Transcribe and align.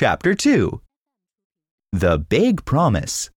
Chapter 0.00 0.32
2 0.32 0.80
The 1.92 2.18
Big 2.18 2.64
Promise. 2.64 3.30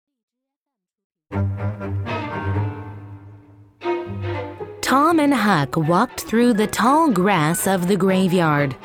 Tom 4.81 5.19
and 5.19 5.33
Huck 5.33 5.75
walked 5.75 6.21
through 6.21 6.53
the 6.53 6.67
tall 6.67 7.09
grass 7.09 7.65
of 7.65 7.87
the 7.87 7.97
graveyard. 7.97 8.75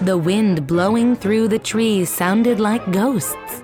The 0.00 0.18
wind 0.18 0.66
blowing 0.66 1.14
through 1.14 1.46
the 1.46 1.60
trees 1.60 2.10
sounded 2.10 2.58
like 2.58 2.90
ghosts. 2.90 3.62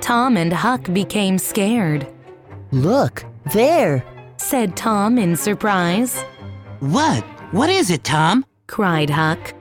Tom 0.00 0.38
and 0.38 0.50
Huck 0.54 0.90
became 0.94 1.36
scared, 1.36 2.06
Look, 2.72 3.26
there. 3.52 4.02
Said 4.54 4.76
Tom 4.76 5.18
in 5.18 5.34
surprise. 5.34 6.22
What? 6.78 7.24
What 7.50 7.70
is 7.70 7.90
it, 7.90 8.04
Tom? 8.04 8.46
Cried 8.68 9.10
Huck, 9.10 9.52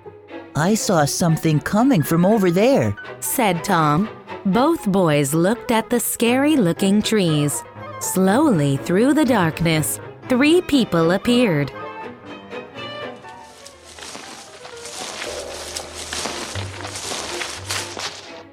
I 0.55 0.75
saw 0.75 1.05
something 1.05 1.59
coming 1.61 2.03
from 2.03 2.27
over 2.27 2.51
there. 2.51 2.95
said 3.20 3.63
Tom. 3.63 4.07
Both 4.45 4.85
boys 4.85 5.34
looked 5.34 5.71
at 5.71 5.89
the 5.89 5.99
scary 5.99 6.57
looking 6.57 7.01
trees. 7.01 7.63
Slowly 8.01 8.77
through 8.77 9.15
the 9.15 9.25
darkness, 9.25 9.99
three 10.29 10.61
people 10.61 11.09
appeared. 11.09 11.71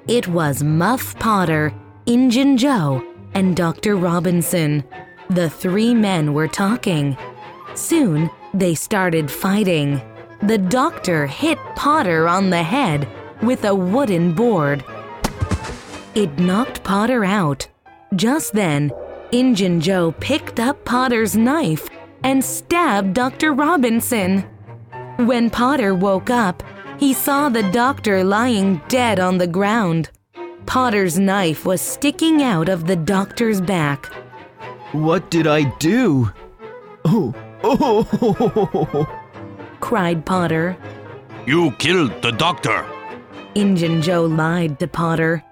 It 0.07 0.27
was 0.27 0.63
Muff 0.63 1.13
Potter, 1.19 1.71
Injun 2.07 2.57
Joe, 2.57 3.03
and 3.35 3.55
Dr. 3.55 3.95
Robinson. 3.95 4.83
The 5.31 5.49
three 5.49 5.93
men 5.93 6.33
were 6.33 6.49
talking. 6.49 7.15
Soon, 7.73 8.29
they 8.53 8.75
started 8.75 9.31
fighting. 9.31 10.01
The 10.43 10.57
doctor 10.57 11.25
hit 11.25 11.57
Potter 11.77 12.27
on 12.27 12.49
the 12.49 12.63
head 12.63 13.07
with 13.41 13.63
a 13.63 13.73
wooden 13.73 14.33
board. 14.33 14.83
It 16.15 16.37
knocked 16.37 16.83
Potter 16.83 17.23
out. 17.23 17.65
Just 18.13 18.51
then, 18.51 18.91
Injun 19.31 19.79
Joe 19.79 20.13
picked 20.19 20.59
up 20.59 20.83
Potter's 20.83 21.37
knife 21.37 21.87
and 22.25 22.43
stabbed 22.43 23.13
Dr. 23.13 23.53
Robinson. 23.53 24.41
When 25.15 25.49
Potter 25.49 25.95
woke 25.95 26.29
up, 26.29 26.61
he 26.99 27.13
saw 27.13 27.47
the 27.47 27.63
doctor 27.71 28.21
lying 28.21 28.81
dead 28.89 29.17
on 29.17 29.37
the 29.37 29.47
ground. 29.47 30.09
Potter's 30.65 31.17
knife 31.17 31.65
was 31.65 31.79
sticking 31.79 32.43
out 32.43 32.67
of 32.67 32.85
the 32.85 32.97
doctor's 32.97 33.61
back. 33.61 34.11
What 34.91 35.29
did 35.31 35.47
I 35.47 35.63
do? 35.79 36.31
Oh, 37.05 37.33
oh, 37.63 39.07
Cried 39.79 40.25
Potter. 40.25 40.77
You 41.45 41.71
killed 41.79 42.21
the 42.21 42.31
doctor. 42.31 42.85
Injun 43.55 44.01
Joe 44.01 44.25
lied 44.25 44.79
to 44.79 44.87
Potter. 44.87 45.43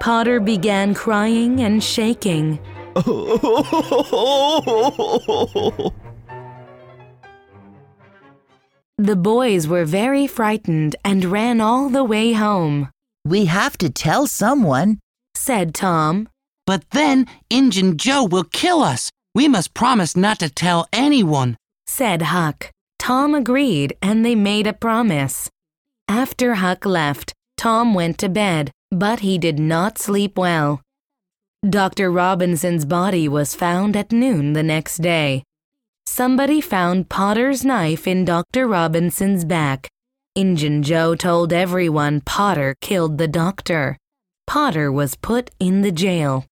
Potter 0.00 0.38
began 0.40 0.94
crying 0.94 1.60
and 1.60 1.82
shaking. 1.82 2.58
The 8.98 9.16
boys 9.16 9.66
were 9.66 9.84
very 9.84 10.26
frightened 10.26 10.96
and 11.04 11.24
ran 11.24 11.60
all 11.60 11.88
the 11.88 12.04
way 12.04 12.32
home, 12.32 12.90
We 13.24 13.46
have 13.46 13.76
to 13.78 13.90
tell 13.90 14.26
someone. 14.26 15.00
said 15.34 15.74
Tom. 15.74 16.28
But 16.66 16.88
then 16.90 17.26
Injun 17.50 17.96
Joe 17.98 18.24
will 18.24 18.44
kill 18.44 18.82
us. 18.82 19.10
We 19.34 19.48
must 19.48 19.74
promise 19.74 20.16
not 20.16 20.38
to 20.38 20.48
tell 20.48 20.86
anyone. 20.92 21.56
said 21.86 22.22
Huck. 22.22 22.70
Tom 22.98 23.34
agreed 23.34 23.96
and 24.00 24.24
they 24.24 24.34
made 24.34 24.66
a 24.66 24.72
promise. 24.72 25.50
After 26.08 26.54
Huck 26.54 26.86
left, 26.86 27.34
Tom 27.56 27.92
went 27.94 28.18
to 28.18 28.28
bed, 28.28 28.70
but 28.90 29.20
he 29.20 29.36
did 29.38 29.58
not 29.58 29.98
sleep 29.98 30.38
well. 30.38 30.80
Dr. 31.68 32.10
Robinson's 32.10 32.84
body 32.84 33.28
was 33.28 33.54
found 33.54 33.96
at 33.96 34.12
noon 34.12 34.52
the 34.52 34.62
next 34.62 34.98
day. 34.98 35.42
Somebody 36.06 36.60
found 36.60 37.08
Potter's 37.08 37.64
knife 37.64 38.06
in 38.06 38.24
Dr. 38.24 38.66
Robinson's 38.66 39.44
back. 39.44 39.88
Injun 40.34 40.82
Joe 40.82 41.14
told 41.14 41.52
everyone 41.52 42.20
Potter 42.20 42.74
killed 42.80 43.18
the 43.18 43.28
doctor. 43.28 43.96
Potter 44.46 44.92
was 44.92 45.16
put 45.16 45.50
in 45.58 45.82
the 45.82 45.92
jail. 45.92 46.44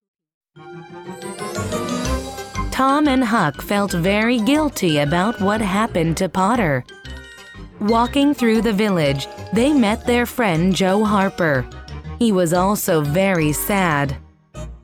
Tom 2.82 3.06
and 3.06 3.22
Huck 3.22 3.62
felt 3.62 3.92
very 3.92 4.40
guilty 4.40 4.98
about 4.98 5.40
what 5.40 5.60
happened 5.60 6.16
to 6.16 6.28
Potter. 6.28 6.84
Walking 7.78 8.34
through 8.34 8.62
the 8.62 8.72
village, 8.72 9.28
they 9.52 9.72
met 9.72 10.04
their 10.04 10.26
friend 10.26 10.74
Joe 10.74 11.04
Harper. 11.04 11.64
He 12.18 12.32
was 12.32 12.52
also 12.52 13.00
very 13.00 13.52
sad. 13.52 14.16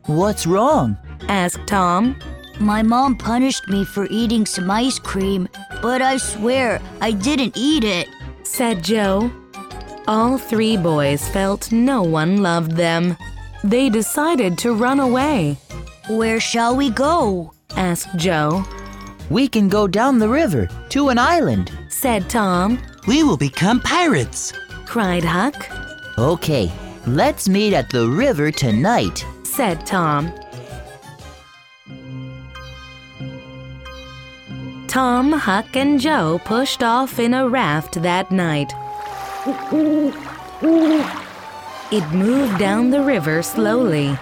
What's 0.06 0.46
wrong? 0.46 0.96
Asked 1.28 1.66
Tom. 1.66 2.14
My 2.60 2.84
mom 2.84 3.16
punished 3.16 3.66
me 3.66 3.84
for 3.84 4.06
eating 4.10 4.46
some 4.46 4.70
ice 4.70 5.00
cream, 5.00 5.48
but 5.82 6.00
I 6.00 6.18
swear 6.18 6.80
I 7.00 7.10
didn't 7.10 7.56
eat 7.56 7.82
it. 7.82 8.06
said 8.44 8.84
Joe. 8.84 9.28
All 10.06 10.38
three 10.38 10.76
boys 10.76 11.28
felt 11.30 11.72
no 11.72 12.04
one 12.04 12.44
loved 12.44 12.76
them. 12.76 13.16
They 13.64 13.88
decided 13.88 14.56
to 14.58 14.72
run 14.72 15.00
away, 15.00 15.58
Where 16.06 16.38
shall 16.38 16.76
we 16.76 16.90
go? 16.90 17.54
Asked 17.78 18.14
Joe. 18.16 18.64
We 19.30 19.46
can 19.48 19.68
go 19.68 19.86
down 19.86 20.18
the 20.18 20.28
river 20.28 20.68
to 20.90 21.08
an 21.10 21.18
island. 21.18 21.70
Said 21.88 22.28
Tom, 22.28 22.78
We 23.06 23.22
will 23.22 23.36
become 23.36 23.80
pirates. 23.80 24.52
cried 24.84 25.24
Huck, 25.24 25.56
Okay, 26.18 26.70
let's 27.06 27.48
meet 27.48 27.72
at 27.74 27.88
the 27.90 28.06
river 28.08 28.50
tonight. 28.50 29.24
said 29.44 29.86
Tom. 29.86 30.32
Tom, 34.88 35.32
Huck, 35.32 35.76
and 35.76 36.00
Joe 36.00 36.40
pushed 36.44 36.82
off 36.82 37.18
in 37.20 37.34
a 37.34 37.48
raft 37.48 38.02
that 38.02 38.30
night. 38.32 38.72
It 41.92 42.04
moved 42.12 42.58
down 42.58 42.90
the 42.90 43.02
river 43.02 43.42
slowly. 43.42 44.18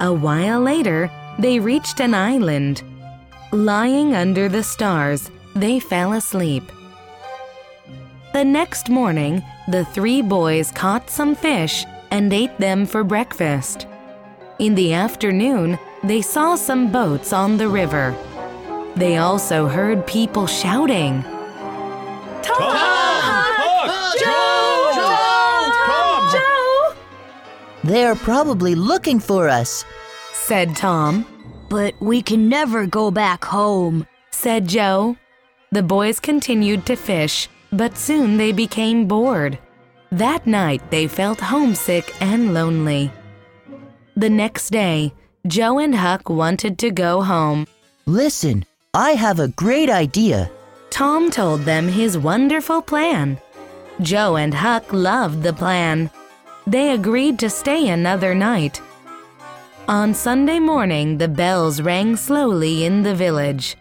A 0.00 0.12
while 0.12 0.60
later, 0.60 1.10
they 1.40 1.58
reached 1.58 2.00
an 2.00 2.14
island. 2.14 2.82
Lying 3.52 4.14
under 4.14 4.48
the 4.48 4.62
stars, 4.62 5.30
they 5.56 5.80
fell 5.80 6.12
asleep. 6.12 6.64
The 8.32 8.44
next 8.44 8.88
morning, 8.88 9.42
the 9.66 9.84
three 9.86 10.22
boys 10.22 10.70
caught 10.70 11.10
some 11.10 11.34
fish 11.34 11.84
and 12.10 12.32
ate 12.32 12.56
them 12.58 12.86
for 12.86 13.02
breakfast. 13.02 13.86
In 14.58 14.74
the 14.74 14.92
afternoon, 14.92 15.78
they 16.04 16.22
saw 16.22 16.54
some 16.54 16.92
boats 16.92 17.32
on 17.32 17.56
the 17.56 17.68
river. 17.68 18.14
They 18.96 19.16
also 19.16 19.66
heard 19.66 20.06
people 20.06 20.46
shouting. 20.46 21.22
Tom! 22.42 22.58
Tom! 22.58 23.48
Tom! 24.18 25.72
Tom! 25.86 26.32
Joe! 26.32 26.94
They're 27.84 28.14
probably 28.14 28.74
looking 28.74 29.18
for 29.18 29.48
us. 29.48 29.84
Said 30.32 30.76
Tom. 30.76 31.26
But 31.70 31.94
we 32.00 32.20
can 32.20 32.48
never 32.48 32.84
go 32.86 33.10
back 33.12 33.44
home. 33.44 34.06
Said 34.30 34.66
Joe. 34.68 35.16
The 35.70 35.84
boys 35.84 36.18
continued 36.18 36.84
to 36.86 36.96
fish, 36.96 37.48
but 37.70 37.96
soon 37.96 38.36
they 38.36 38.50
became 38.50 39.06
bored. 39.06 39.56
That 40.10 40.48
night 40.48 40.82
they 40.90 41.06
felt 41.06 41.40
homesick 41.40 42.12
and 42.20 42.52
lonely. 42.52 43.12
The 44.16 44.28
next 44.28 44.70
day, 44.70 45.14
Joe 45.46 45.78
and 45.78 45.94
Huck 45.94 46.28
wanted 46.28 46.76
to 46.80 46.90
go 46.90 47.22
home. 47.22 47.68
Listen, 48.04 48.64
I 48.92 49.12
have 49.12 49.38
a 49.38 49.54
great 49.54 49.88
idea. 49.88 50.50
Tom 50.90 51.30
told 51.30 51.60
them 51.60 51.86
his 51.86 52.18
wonderful 52.18 52.82
plan. 52.82 53.40
Joe 54.02 54.36
and 54.36 54.52
Huck 54.52 54.92
loved 54.92 55.44
the 55.44 55.52
plan. 55.52 56.10
They 56.66 56.90
agreed 56.90 57.38
to 57.38 57.48
stay 57.48 57.90
another 57.90 58.34
night. 58.34 58.82
On 59.90 60.14
Sunday 60.14 60.60
morning, 60.60 61.18
the 61.18 61.26
bells 61.26 61.82
rang 61.82 62.14
slowly 62.14 62.84
in 62.84 63.02
the 63.02 63.12
village. 63.12 63.76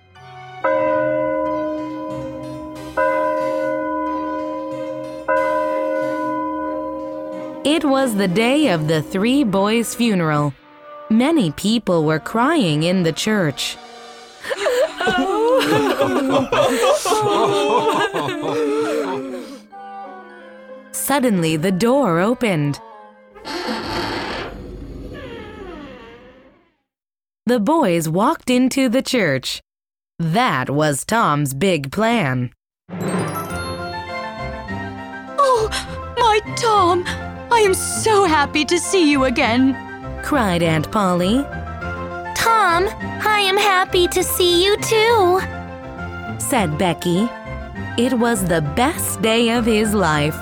It 7.64 7.86
was 7.86 8.16
the 8.16 8.28
day 8.28 8.70
of 8.70 8.88
the 8.88 9.04
three 9.04 9.44
boys' 9.44 9.94
funeral. 9.94 10.52
Many 11.12 11.52
people 11.52 12.04
were 12.04 12.18
crying 12.18 12.82
in 12.82 13.04
the 13.04 13.14
church. 13.14 13.78
Suddenly, 20.92 21.58
the 21.58 21.72
door 21.72 22.20
opened. 22.20 22.80
The 27.50 27.60
boys 27.60 28.08
walked 28.08 28.52
into 28.52 28.90
the 28.90 29.02
church. 29.02 29.60
That 30.20 30.70
was 30.70 31.04
Tom's 31.04 31.56
big 31.56 31.92
plan. 31.92 32.52
Oh, 35.40 35.68
my 36.20 36.42
Tom! 36.56 37.04
I 37.52 37.62
am 37.62 37.74
so 37.74 38.26
happy 38.26 38.66
to 38.66 38.78
see 38.78 39.10
you 39.10 39.24
again. 39.24 39.74
cried 40.24 40.62
Aunt 40.62 40.92
Polly. 40.92 41.42
Tom, 42.36 42.88
I 43.26 43.42
am 43.50 43.58
happy 43.58 44.08
to 44.10 44.24
see 44.24 44.64
you 44.64 44.78
too. 44.82 45.42
said 46.38 46.78
Becky. 46.78 47.28
It 47.98 48.14
was 48.14 48.46
the 48.46 48.62
best 48.76 49.24
day 49.24 49.50
of 49.50 49.66
his 49.66 49.96
life. 49.96 50.38